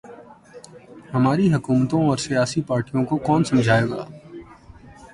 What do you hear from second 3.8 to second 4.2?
گا۔